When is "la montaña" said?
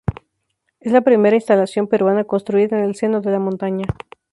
3.29-3.85